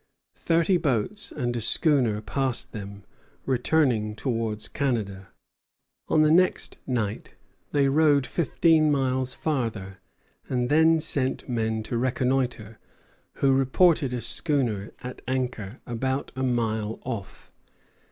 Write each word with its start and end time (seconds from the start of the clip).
Thirty 0.39 0.77
boats 0.77 1.31
and 1.31 1.55
a 1.55 1.61
schooner 1.61 2.21
passed 2.21 2.71
them, 2.71 3.03
returning 3.45 4.15
towards 4.15 4.67
Canada. 4.67 5.27
On 6.07 6.23
the 6.23 6.31
next 6.31 6.79
night 6.87 7.35
they 7.71 7.87
rowed 7.87 8.25
fifteen 8.25 8.89
miles 8.91 9.35
farther, 9.35 9.99
and 10.49 10.69
then 10.69 10.99
sent 10.99 11.47
men 11.47 11.83
to 11.83 11.99
reconnoitre, 11.99 12.79
who 13.33 13.53
reported 13.53 14.11
a 14.11 14.21
schooner 14.21 14.91
at 15.03 15.21
anchor 15.27 15.79
about 15.85 16.31
a 16.35 16.41
mile 16.41 16.99
off. 17.03 17.53